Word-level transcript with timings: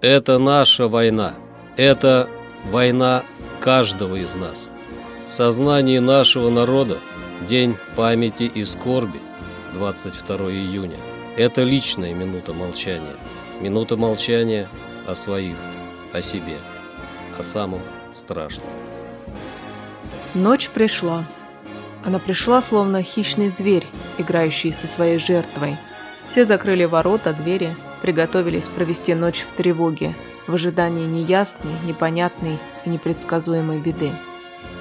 Это 0.00 0.38
наша 0.38 0.86
война. 0.86 1.34
Это 1.76 2.28
война 2.70 3.24
каждого 3.58 4.14
из 4.14 4.36
нас. 4.36 4.68
В 5.26 5.32
сознании 5.32 5.98
нашего 5.98 6.50
народа 6.50 6.98
День 7.48 7.76
памяти 7.96 8.44
и 8.44 8.64
скорби 8.64 9.20
22 9.74 10.36
июня. 10.52 10.98
Это 11.36 11.64
личная 11.64 12.14
минута 12.14 12.52
молчания. 12.52 13.16
Минута 13.60 13.96
молчания 13.96 14.68
о 15.08 15.16
своих, 15.16 15.56
о 16.12 16.22
себе, 16.22 16.58
о 17.36 17.42
самом 17.42 17.80
страшном. 18.14 18.66
Ночь 20.34 20.68
пришла. 20.68 21.24
Она 22.04 22.20
пришла, 22.20 22.62
словно 22.62 23.02
хищный 23.02 23.50
зверь, 23.50 23.86
играющий 24.18 24.72
со 24.72 24.86
своей 24.86 25.18
жертвой. 25.18 25.76
Все 26.28 26.44
закрыли 26.44 26.84
ворота, 26.84 27.32
двери, 27.32 27.74
приготовились 28.00 28.68
провести 28.68 29.14
ночь 29.14 29.40
в 29.40 29.52
тревоге, 29.52 30.14
в 30.46 30.54
ожидании 30.54 31.06
неясной, 31.06 31.72
непонятной 31.84 32.58
и 32.84 32.90
непредсказуемой 32.90 33.78
беды. 33.78 34.10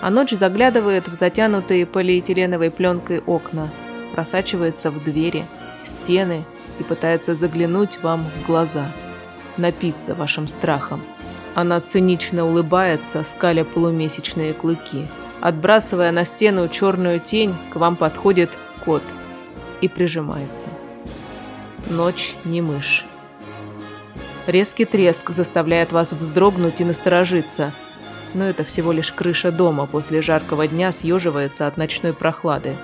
А 0.02 0.10
ночь 0.10 0.32
заглядывает 0.32 1.08
в 1.08 1.16
затянутые 1.16 1.86
полиэтиленовой 1.86 2.72
пленкой 2.72 3.20
окна, 3.20 3.70
просачивается 4.14 4.92
в 4.92 5.04
двери, 5.04 5.46
стены 5.84 6.46
и 6.80 6.84
пытается 6.84 7.36
заглянуть 7.36 8.02
вам 8.02 8.26
в 8.26 8.48
глаза, 8.48 8.86
напиться 9.58 10.16
вашим 10.16 10.48
страхом. 10.48 11.02
Она 11.56 11.82
цинично 11.82 12.46
улыбается, 12.46 13.24
скаля 13.24 13.64
полумесячные 13.64 14.54
клыки. 14.54 15.08
Отбрасывая 15.42 16.12
на 16.12 16.26
стену 16.26 16.68
черную 16.68 17.20
тень, 17.20 17.56
к 17.72 17.78
вам 17.78 17.96
подходит 17.96 18.52
кот 18.86 19.04
и 19.82 19.88
прижимается. 19.88 20.70
Ночь 21.86 22.36
не 22.44 22.62
мышь. 22.62 23.06
Резкий 24.48 24.86
треск 24.86 25.30
заставляет 25.30 25.92
вас 25.92 26.12
вздрогнуть 26.12 26.82
и 26.82 26.84
насторожиться. 26.84 27.72
Но 28.34 28.46
это 28.46 28.66
всего 28.66 28.92
лишь 28.92 29.12
крыша 29.12 29.52
дома 29.52 29.86
после 29.86 30.22
жаркого 30.22 30.68
дня 30.68 30.92
съеживается 30.92 31.68
от 31.68 31.78
ночной 31.78 32.14
прохлады. 32.14 32.76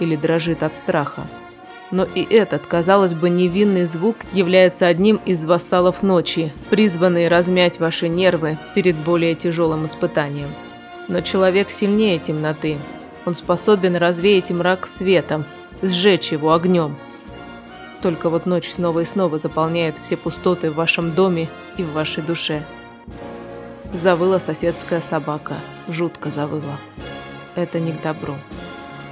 Или 0.00 0.16
дрожит 0.16 0.62
от 0.62 0.74
страха. 0.74 1.26
Но 1.90 2.04
и 2.14 2.22
этот, 2.22 2.66
казалось 2.66 3.14
бы, 3.14 3.30
невинный 3.30 3.84
звук 3.84 4.16
является 4.32 4.86
одним 4.86 5.20
из 5.24 5.44
вассалов 5.44 6.02
ночи, 6.02 6.52
призванный 6.68 7.28
размять 7.28 7.78
ваши 7.78 8.08
нервы 8.08 8.58
перед 8.74 8.96
более 8.96 9.34
тяжелым 9.36 9.86
испытанием. 9.86 10.48
Но 11.06 11.20
человек 11.20 11.70
сильнее 11.70 12.18
темноты. 12.18 12.76
Он 13.24 13.34
способен 13.34 13.94
развеять 13.96 14.50
мрак 14.50 14.88
светом, 14.88 15.44
сжечь 15.82 16.32
его 16.32 16.52
огнем. 16.52 16.96
Только 18.02 18.28
вот 18.28 18.46
ночь 18.46 18.70
снова 18.70 19.00
и 19.00 19.04
снова 19.04 19.38
заполняет 19.38 19.96
все 20.02 20.16
пустоты 20.16 20.70
в 20.70 20.74
вашем 20.74 21.12
доме 21.12 21.48
и 21.76 21.82
в 21.82 21.92
вашей 21.92 22.22
душе. 22.22 22.62
Завыла 23.92 24.38
соседская 24.38 25.00
собака, 25.00 25.54
жутко 25.88 26.30
завыла. 26.30 26.78
Это 27.54 27.80
не 27.80 27.92
к 27.92 28.02
добру. 28.02 28.34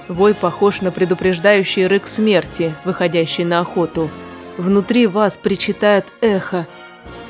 Вой 0.08 0.34
похож 0.34 0.82
на 0.82 0.90
предупреждающий 0.90 1.86
рык 1.86 2.06
смерти, 2.06 2.74
выходящий 2.84 3.44
на 3.44 3.60
охоту. 3.60 4.10
Внутри 4.58 5.06
вас 5.06 5.38
причитает 5.38 6.12
эхо. 6.20 6.66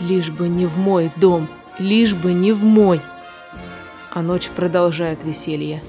Лишь 0.00 0.30
бы 0.30 0.48
не 0.48 0.66
в 0.66 0.76
мой 0.76 1.12
дом, 1.16 1.48
лишь 1.78 2.14
бы 2.14 2.32
не 2.32 2.52
в 2.52 2.64
мой. 2.64 3.00
А 4.10 4.22
ночь 4.22 4.48
продолжает 4.48 5.22
веселье. 5.22 5.82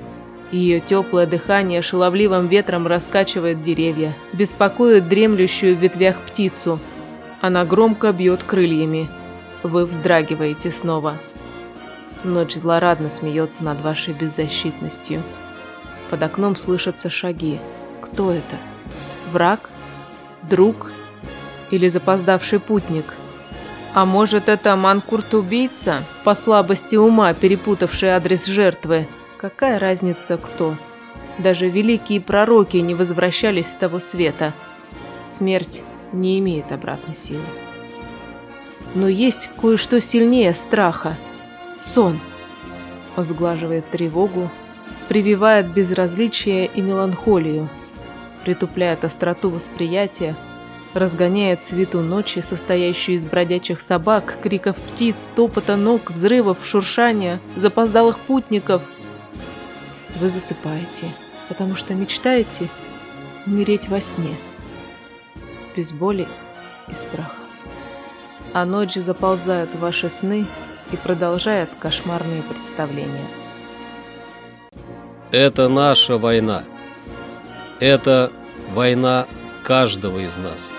Ее 0.51 0.79
теплое 0.79 1.25
дыхание 1.25 1.81
шаловливым 1.81 2.47
ветром 2.47 2.87
раскачивает 2.87 3.61
деревья, 3.61 4.15
беспокоит 4.33 5.09
дремлющую 5.09 5.75
в 5.75 5.79
ветвях 5.79 6.17
птицу. 6.19 6.79
Она 7.41 7.65
громко 7.65 8.11
бьет 8.13 8.43
крыльями. 8.43 9.07
Вы 9.63 9.85
вздрагиваете 9.85 10.71
снова. 10.71 11.17
Ночь 12.23 12.53
злорадно 12.53 13.09
смеется 13.09 13.63
над 13.63 13.81
вашей 13.81 14.13
беззащитностью. 14.13 15.21
Под 16.09 16.21
окном 16.23 16.55
слышатся 16.55 17.09
шаги. 17.09 17.59
Кто 18.01 18.31
это? 18.31 18.55
Враг? 19.31 19.69
Друг? 20.43 20.91
Или 21.71 21.89
запоздавший 21.89 22.59
путник? 22.59 23.05
А 23.95 24.05
может, 24.05 24.49
это 24.49 24.75
манкурт-убийца, 24.75 26.03
по 26.23 26.35
слабости 26.35 26.95
ума 26.95 27.33
перепутавший 27.33 28.09
адрес 28.09 28.45
жертвы? 28.45 29.07
Какая 29.37 29.79
разница 29.79 30.37
кто? 30.37 30.75
Даже 31.39 31.67
великие 31.67 32.21
пророки 32.21 32.77
не 32.77 32.95
возвращались 32.95 33.71
с 33.71 33.75
того 33.75 33.99
света. 33.99 34.53
Смерть 35.27 35.83
не 36.13 36.39
имеет 36.39 36.71
обратной 36.71 37.13
силы. 37.13 37.43
Но 38.93 39.09
есть 39.09 39.49
кое-что 39.59 39.99
сильнее 39.99 40.53
страха. 40.53 41.17
Сон. 41.77 42.19
Он 43.17 43.25
сглаживает 43.25 43.89
тревогу, 43.89 44.49
прививает 45.09 45.67
безразличие 45.73 46.67
и 46.67 46.81
меланхолию, 46.81 47.69
притупляет 48.45 49.03
остроту 49.03 49.49
восприятия, 49.49 50.35
разгоняет 50.93 51.61
свету 51.61 51.99
ночи, 52.01 52.39
состоящую 52.39 53.15
из 53.15 53.25
бродячих 53.25 53.81
собак, 53.81 54.37
криков 54.41 54.77
птиц, 54.77 55.27
топота 55.35 55.75
ног, 55.75 56.11
взрывов, 56.11 56.59
шуршания, 56.63 57.41
запоздалых 57.57 58.17
путников. 58.19 58.81
Вы 60.15 60.29
засыпаете, 60.29 61.11
потому 61.49 61.75
что 61.75 61.93
мечтаете 61.93 62.69
умереть 63.45 63.89
во 63.89 64.01
сне, 64.01 64.35
без 65.75 65.91
боли 65.91 66.27
и 66.87 66.95
страха. 66.95 67.35
А 68.53 68.65
ночь 68.65 68.95
заползает 68.95 69.75
в 69.75 69.79
ваши 69.79 70.09
сны 70.09 70.45
и 70.91 70.95
продолжает 70.95 71.69
кошмарные 71.79 72.41
представления. 72.43 73.27
Это 75.31 75.67
наша 75.67 76.17
война. 76.17 76.63
Это 77.79 78.31
война 78.73 79.27
каждого 79.63 80.19
из 80.19 80.37
нас. 80.37 80.69